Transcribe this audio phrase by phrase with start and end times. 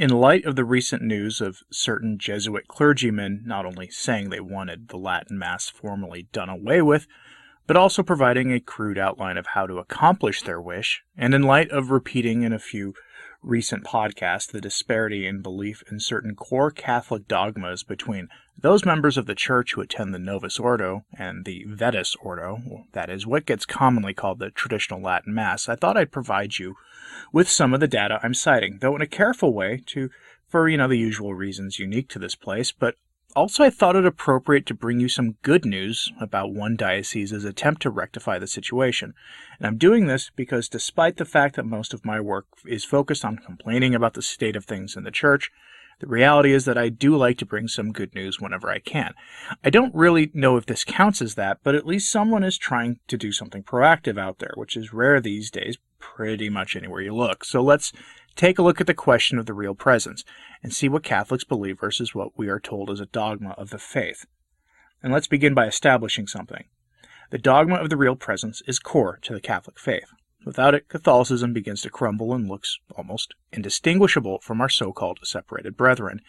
[0.00, 4.88] In light of the recent news of certain Jesuit clergymen not only saying they wanted
[4.88, 7.06] the Latin Mass formally done away with,
[7.66, 11.70] but also providing a crude outline of how to accomplish their wish, and in light
[11.70, 12.94] of repeating in a few
[13.42, 18.28] recent podcasts the disparity in belief in certain core Catholic dogmas between
[18.62, 23.10] those members of the Church who attend the Novus Ordo and the Vetus Ordo, that
[23.10, 26.74] is, what gets commonly called the traditional Latin Mass, I thought I'd provide you
[27.32, 30.10] with some of the data I'm citing, though in a careful way to
[30.48, 32.96] for you know the usual reasons unique to this place, but
[33.36, 37.80] also, I thought it appropriate to bring you some good news about one diocese's attempt
[37.82, 39.14] to rectify the situation.
[39.58, 43.24] And I'm doing this because, despite the fact that most of my work is focused
[43.24, 45.52] on complaining about the state of things in the church,
[46.00, 49.12] the reality is that I do like to bring some good news whenever I can.
[49.62, 52.98] I don't really know if this counts as that, but at least someone is trying
[53.08, 57.14] to do something proactive out there, which is rare these days, pretty much anywhere you
[57.14, 57.44] look.
[57.44, 57.92] So let's
[58.34, 60.24] take a look at the question of the real presence
[60.62, 63.78] and see what Catholics believe versus what we are told is a dogma of the
[63.78, 64.24] faith.
[65.02, 66.64] And let's begin by establishing something.
[67.30, 70.10] The dogma of the real presence is core to the Catholic faith.
[70.44, 75.76] Without it, Catholicism begins to crumble and looks almost indistinguishable from our so called separated
[75.76, 76.22] brethren.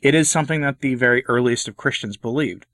[0.00, 2.66] It is something that the very earliest of Christians believed.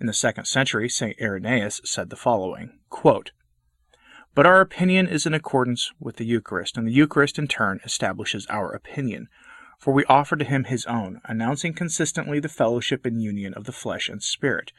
[0.00, 1.16] In the second century, St.
[1.20, 3.30] Irenaeus said the following quote,
[4.34, 8.46] But our opinion is in accordance with the Eucharist, and the Eucharist in turn establishes
[8.46, 9.28] our opinion.
[9.78, 13.72] For we offer to him his own, announcing consistently the fellowship and union of the
[13.72, 14.72] flesh and spirit.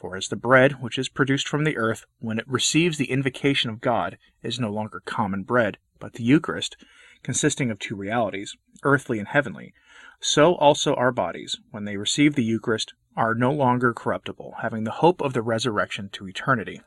[0.00, 3.68] For as the bread which is produced from the earth, when it receives the invocation
[3.68, 6.82] of God, is no longer common bread, but the Eucharist,
[7.22, 9.74] consisting of two realities, earthly and heavenly,
[10.18, 15.02] so also our bodies, when they receive the Eucharist, are no longer corruptible, having the
[15.02, 16.80] hope of the resurrection to eternity.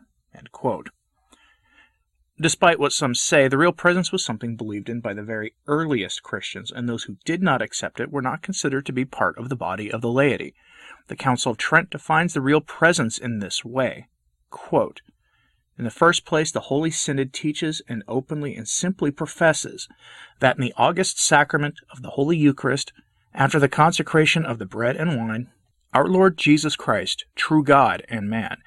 [2.41, 6.23] Despite what some say, the real presence was something believed in by the very earliest
[6.23, 9.49] Christians, and those who did not accept it were not considered to be part of
[9.49, 10.55] the body of the laity.
[11.07, 14.07] The Council of Trent defines the real presence in this way
[14.49, 15.01] Quote,
[15.77, 19.87] In the first place, the Holy Synod teaches and openly and simply professes
[20.39, 22.93] that in the august sacrament of the Holy Eucharist,
[23.33, 25.49] after the consecration of the bread and wine,
[25.93, 28.57] our Lord Jesus Christ, true God and man,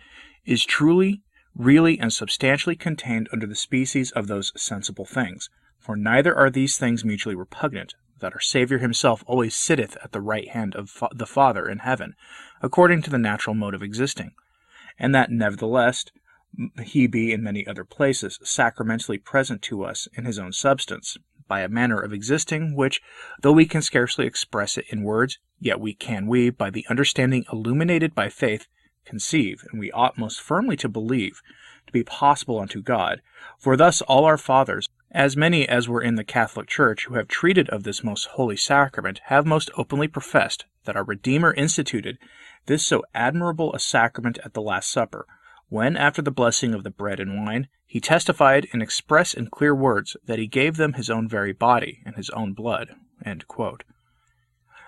[0.44, 1.22] is truly
[1.54, 5.48] really and substantially contained under the species of those sensible things.
[5.78, 10.21] For neither are these things mutually repugnant, that our Saviour himself always sitteth at the
[10.21, 12.15] right hand of fa- the Father in heaven,
[12.62, 14.32] according to the natural mode of existing,
[14.99, 16.06] and that nevertheless
[16.82, 21.16] he be in many other places sacramentally present to us in his own substance,
[21.49, 23.00] by a manner of existing, which,
[23.41, 27.44] though we can scarcely express it in words, yet we can we, by the understanding
[27.53, 28.66] illuminated by faith,
[29.04, 31.41] conceive, and we ought most firmly to believe,
[31.87, 33.22] to be possible unto God.
[33.59, 37.28] For thus all our fathers, as many as were in the Catholic Church who have
[37.28, 42.18] treated of this most holy sacrament, have most openly professed that our Redeemer instituted
[42.66, 45.26] this so admirable a sacrament at the Last Supper,
[45.68, 49.74] when, after the blessing of the bread and wine, he testified in express and clear
[49.74, 52.94] words that he gave them his own very body and his own blood.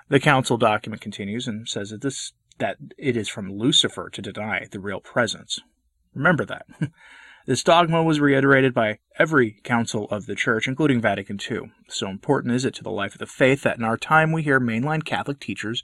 [0.09, 4.67] The council document continues and says that this that it is from Lucifer to deny
[4.69, 5.61] the real presence.
[6.13, 6.67] Remember that.
[7.49, 11.73] This dogma was reiterated by every council of the Church, including Vatican II.
[11.89, 14.43] So important is it to the life of the faith that in our time we
[14.43, 15.83] hear mainline Catholic teachers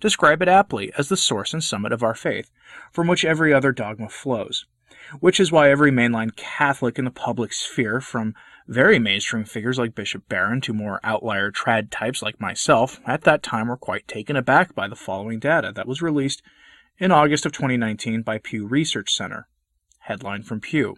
[0.00, 2.50] describe it aptly as the source and summit of our faith,
[2.90, 4.66] from which every other dogma flows.
[5.20, 8.34] Which is why every mainline Catholic in the public sphere, from
[8.66, 13.44] very mainstream figures like Bishop Barron to more outlier trad types like myself, at that
[13.44, 16.42] time were quite taken aback by the following data that was released
[16.98, 19.46] in August of 2019 by Pew Research Center.
[20.00, 20.96] Headline from Pew.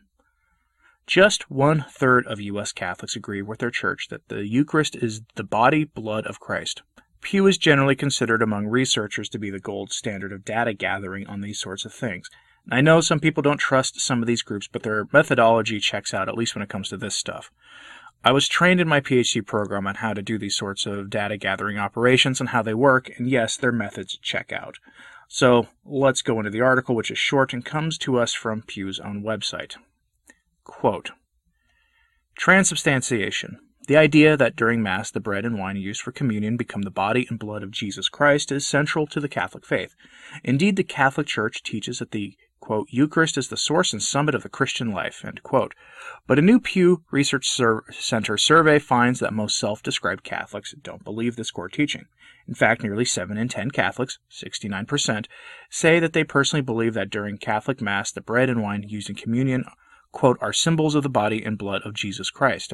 [1.06, 2.72] Just one third of U.S.
[2.72, 6.82] Catholics agree with their church that the Eucharist is the body blood of Christ.
[7.20, 11.42] Pew is generally considered among researchers to be the gold standard of data gathering on
[11.42, 12.28] these sorts of things.
[12.72, 16.28] I know some people don't trust some of these groups, but their methodology checks out,
[16.28, 17.52] at least when it comes to this stuff.
[18.24, 21.36] I was trained in my PhD program on how to do these sorts of data
[21.36, 24.78] gathering operations and how they work, and yes, their methods check out.
[25.28, 28.98] So let's go into the article, which is short and comes to us from Pew's
[28.98, 29.76] own website.
[30.66, 31.12] Quote
[32.36, 33.60] Transubstantiation.
[33.86, 37.24] The idea that during Mass the bread and wine used for communion become the body
[37.30, 39.94] and blood of Jesus Christ is central to the Catholic faith.
[40.42, 44.42] Indeed, the Catholic Church teaches that the quote, Eucharist is the source and summit of
[44.42, 45.24] the Christian life,
[46.26, 51.04] But a new Pew Research Sur- Center survey finds that most self described Catholics don't
[51.04, 52.06] believe this core teaching.
[52.48, 55.26] In fact, nearly 7 in 10 Catholics, 69%,
[55.70, 59.14] say that they personally believe that during Catholic Mass the bread and wine used in
[59.14, 59.64] communion
[60.22, 62.72] are symbols of the body and blood of Jesus Christ.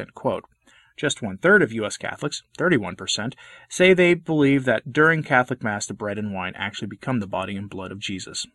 [0.96, 1.96] Just one third of U.S.
[1.96, 3.34] Catholics, 31%,
[3.68, 7.56] say they believe that during Catholic Mass the bread and wine actually become the body
[7.56, 8.46] and blood of Jesus.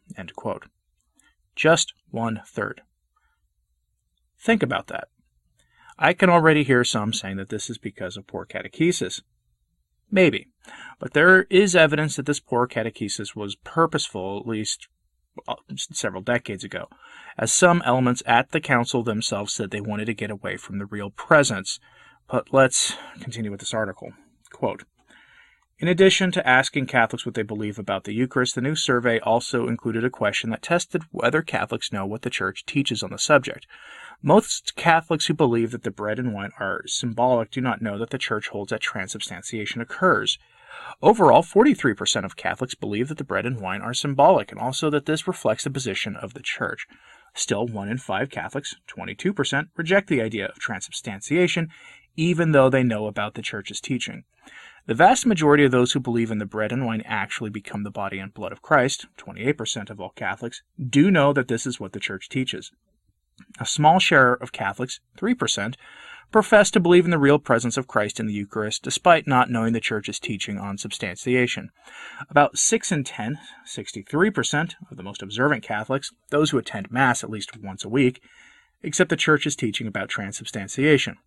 [1.55, 2.81] Just one third.
[4.39, 5.07] Think about that.
[5.97, 9.21] I can already hear some saying that this is because of poor catechesis.
[10.11, 10.47] Maybe.
[10.99, 14.87] But there is evidence that this poor catechesis was purposeful, at least
[15.47, 16.87] Uh, several decades ago,
[17.37, 20.85] as some elements at the council themselves said they wanted to get away from the
[20.85, 21.79] real presence.
[22.29, 24.13] But let's continue with this article.
[24.51, 24.83] Quote,
[25.79, 29.67] in addition to asking Catholics what they believe about the Eucharist, the new survey also
[29.67, 33.67] included a question that tested whether Catholics know what the Church teaches on the subject.
[34.23, 38.09] Most Catholics who believe that the bread and wine are symbolic do not know that
[38.09, 40.39] the Church holds that transubstantiation occurs.
[41.01, 45.05] Overall, 43% of Catholics believe that the bread and wine are symbolic, and also that
[45.05, 46.87] this reflects the position of the Church.
[47.33, 51.69] Still, 1 in 5 Catholics, 22%, reject the idea of transubstantiation,
[52.15, 54.23] even though they know about the Church's teaching.
[54.87, 57.91] The vast majority of those who believe in the bread and wine actually become the
[57.91, 61.93] body and blood of Christ, 28% of all Catholics, do know that this is what
[61.93, 62.71] the Church teaches.
[63.59, 65.75] A small share of Catholics, 3%,
[66.31, 69.73] profess to believe in the real presence of Christ in the Eucharist despite not knowing
[69.73, 71.69] the Church's teaching on substantiation.
[72.29, 77.29] About 6 in 10, 63% of the most observant Catholics, those who attend Mass at
[77.29, 78.21] least once a week,
[78.83, 81.17] accept the Church's teaching about transubstantiation.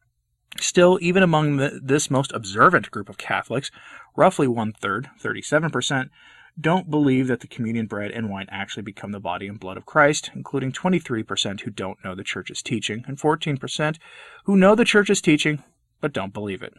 [0.59, 3.71] Still, even among the, this most observant group of Catholics,
[4.17, 6.11] roughly one third, 37%,
[6.59, 9.87] don't believe that the communion bread and wine actually become the body and blood of
[9.87, 13.99] Christ, including 23% who don't know the Church's teaching, and 14%
[14.45, 15.63] who know the Church's teaching
[16.01, 16.75] but don't believe it.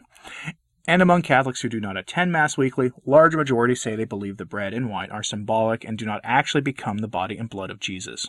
[0.86, 4.44] And among Catholics who do not attend Mass weekly, large majority say they believe the
[4.44, 7.78] bread and wine are symbolic and do not actually become the body and blood of
[7.78, 8.28] Jesus.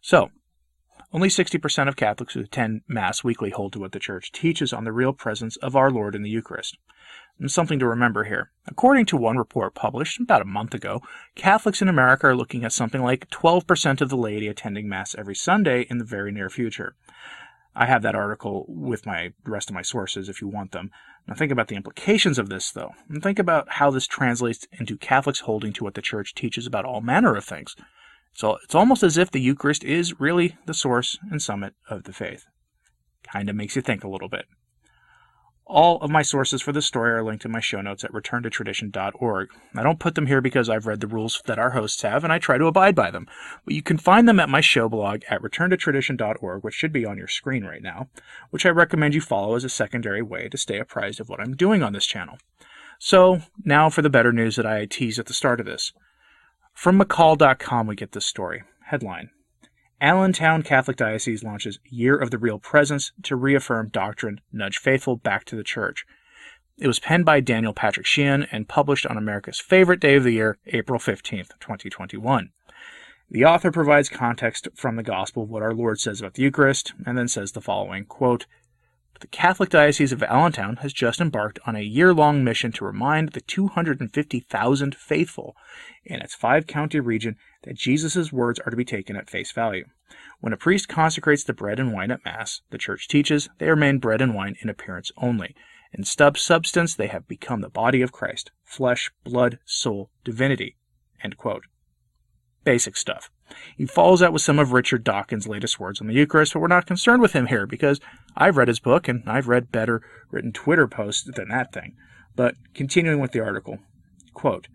[0.00, 0.30] So,
[1.12, 4.84] only 60% of Catholics who attend Mass weekly hold to what the Church teaches on
[4.84, 6.76] the real presence of our Lord in the Eucharist.
[7.38, 8.50] And something to remember here.
[8.66, 11.02] According to one report published about a month ago,
[11.36, 15.36] Catholics in America are looking at something like 12% of the laity attending Mass every
[15.36, 16.96] Sunday in the very near future.
[17.76, 20.90] I have that article with my rest of my sources if you want them.
[21.28, 24.96] Now think about the implications of this though, and think about how this translates into
[24.96, 27.76] Catholics holding to what the church teaches about all manner of things.
[28.34, 32.12] So it's almost as if the Eucharist is really the source and summit of the
[32.12, 32.46] faith.
[33.24, 34.46] Kind of makes you think a little bit.
[35.68, 39.48] All of my sources for this story are linked in my show notes at returntotradition.org.
[39.76, 42.32] I don't put them here because I've read the rules that our hosts have and
[42.32, 43.26] I try to abide by them.
[43.66, 47.18] But you can find them at my show blog at returntotradition.org, which should be on
[47.18, 48.08] your screen right now,
[48.48, 51.54] which I recommend you follow as a secondary way to stay apprised of what I'm
[51.54, 52.38] doing on this channel.
[52.98, 55.92] So, now for the better news that I teased at the start of this.
[56.78, 58.62] From McCall.com, we get this story.
[58.84, 59.30] Headline
[60.00, 65.44] Allentown Catholic Diocese launches Year of the Real Presence to reaffirm doctrine, nudge faithful back
[65.46, 66.06] to the church.
[66.76, 70.30] It was penned by Daniel Patrick Sheehan and published on America's favorite day of the
[70.30, 72.50] year, April 15th, 2021.
[73.28, 76.92] The author provides context from the Gospel of what our Lord says about the Eucharist,
[77.04, 78.46] and then says the following quote,
[79.20, 83.30] the Catholic Diocese of Allentown has just embarked on a year long mission to remind
[83.30, 85.56] the 250,000 faithful
[86.04, 89.86] in its five county region that Jesus' words are to be taken at face value.
[90.40, 93.98] When a priest consecrates the bread and wine at Mass, the Church teaches they remain
[93.98, 95.54] bread and wine in appearance only.
[95.92, 100.76] In stub substance, they have become the body of Christ flesh, blood, soul, divinity.
[102.64, 103.30] Basic stuff.
[103.76, 106.68] He follows that with some of Richard Dawkins' latest words on the Eucharist, but we're
[106.68, 108.00] not concerned with him here because
[108.36, 111.94] I've read his book and I've read better written Twitter posts than that thing.
[112.36, 113.78] But continuing with the article,
[114.34, 114.68] quote,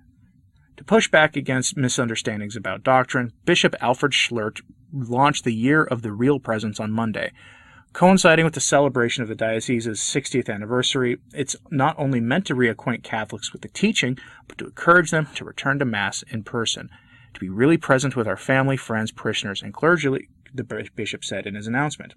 [0.77, 4.62] to push back against misunderstandings about doctrine, Bishop Alfred Schlert
[4.92, 7.32] launched the Year of the Real Presence on Monday.
[7.94, 13.03] Coinciding with the celebration of the diocese's 60th anniversary, it's not only meant to reacquaint
[13.03, 16.89] Catholics with the teaching, but to encourage them to return to Mass in person
[17.34, 20.63] to be really present with our family, friends, parishioners, and clergy, the
[20.96, 22.13] bishop said in his announcement.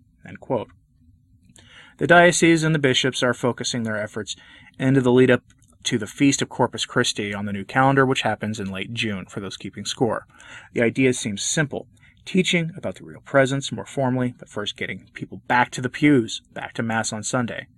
[1.99, 4.37] The diocese and the bishops are focusing their efforts
[4.78, 5.42] into the lead up
[5.85, 9.25] to the Feast of Corpus Christi on the new calendar, which happens in late June
[9.26, 10.26] for those keeping score.
[10.75, 11.87] The idea seems simple
[12.25, 16.42] teaching about the real presence more formally, but first getting people back to the pews,
[16.52, 17.68] back to Mass on Sunday.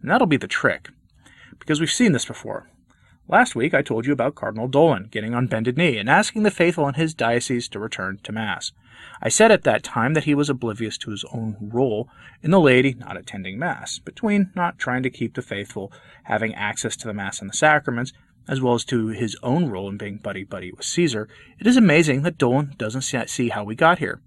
[0.00, 0.88] And that'll be the trick,
[1.58, 2.70] because we've seen this before.
[3.28, 6.50] Last week, I told you about Cardinal Dolan getting on bended knee and asking the
[6.50, 8.72] faithful in his diocese to return to Mass.
[9.22, 12.08] I said at that time that he was oblivious to his own role
[12.42, 15.92] in the laity not attending Mass, between not trying to keep the faithful
[16.24, 18.12] having access to the Mass and the sacraments,
[18.48, 21.28] as well as to his own role in being buddy buddy with Caesar.
[21.58, 24.20] It is amazing that Dolan doesn't see how we got here.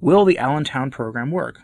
[0.00, 1.60] Will the Allentown program work?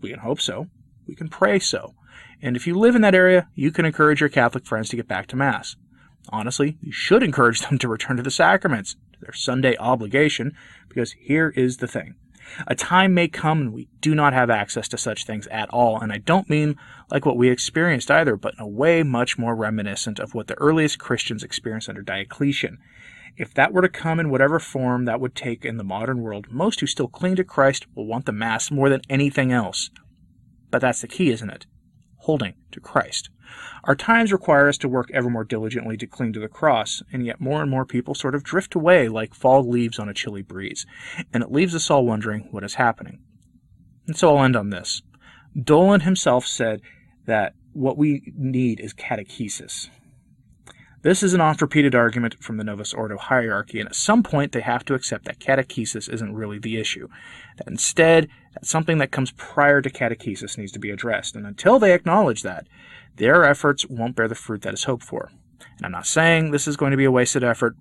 [0.00, 0.68] We can hope so.
[1.06, 1.94] we can pray so.
[2.42, 5.08] And if you live in that area, you can encourage your Catholic friends to get
[5.08, 5.76] back to Mass.
[6.30, 10.54] Honestly, you should encourage them to return to the sacraments, to their Sunday obligation,
[10.88, 12.14] because here is the thing.
[12.66, 16.00] A time may come when we do not have access to such things at all,
[16.00, 16.76] and I don't mean
[17.10, 20.58] like what we experienced either, but in a way much more reminiscent of what the
[20.58, 22.78] earliest Christians experienced under Diocletian.
[23.36, 26.50] If that were to come in whatever form that would take in the modern world,
[26.50, 29.90] most who still cling to Christ will want the Mass more than anything else.
[30.70, 31.66] But that's the key, isn't it?
[32.30, 33.28] Holding to Christ.
[33.82, 37.26] Our times require us to work ever more diligently to cling to the cross, and
[37.26, 40.42] yet more and more people sort of drift away like fall leaves on a chilly
[40.42, 40.86] breeze,
[41.34, 43.18] and it leaves us all wondering what is happening.
[44.06, 45.02] And so I'll end on this.
[45.60, 46.82] Dolan himself said
[47.26, 49.88] that what we need is catechesis.
[51.02, 54.52] This is an oft repeated argument from the Novus Ordo hierarchy, and at some point
[54.52, 57.08] they have to accept that catechesis isn't really the issue.
[57.56, 61.34] That instead, that something that comes prior to catechesis needs to be addressed.
[61.34, 62.66] And until they acknowledge that,
[63.16, 65.30] their efforts won't bear the fruit that is hoped for.
[65.78, 67.76] And I'm not saying this is going to be a wasted effort,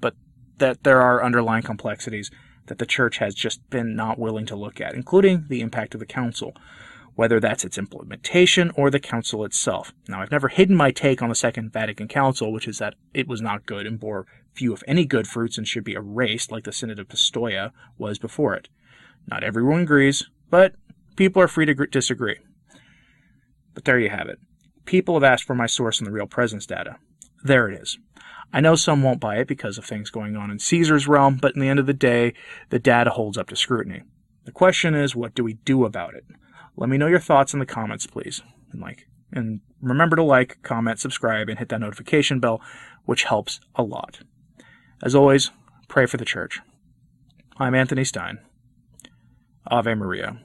[0.00, 0.16] but
[0.58, 2.32] that there are underlying complexities
[2.66, 6.00] that the church has just been not willing to look at, including the impact of
[6.00, 6.56] the council
[7.14, 9.92] whether that's its implementation or the council itself.
[10.08, 13.28] Now, I've never hidden my take on the Second Vatican Council, which is that it
[13.28, 16.64] was not good and bore few, if any, good fruits and should be erased like
[16.64, 18.68] the Synod of Pistoia was before it.
[19.26, 20.74] Not everyone agrees, but
[21.16, 22.36] people are free to disagree.
[23.74, 24.38] But there you have it.
[24.84, 26.96] People have asked for my source in the real presence data.
[27.42, 27.98] There it is.
[28.52, 31.54] I know some won't buy it because of things going on in Caesar's realm, but
[31.54, 32.34] in the end of the day,
[32.70, 34.02] the data holds up to scrutiny.
[34.44, 36.24] The question is, what do we do about it?
[36.76, 38.42] Let me know your thoughts in the comments, please.
[38.72, 42.60] And like, and remember to like, comment, subscribe, and hit that notification bell,
[43.04, 44.20] which helps a lot.
[45.02, 45.50] As always,
[45.88, 46.60] pray for the church.
[47.58, 48.40] I'm Anthony Stine.
[49.66, 50.38] Ave Maria.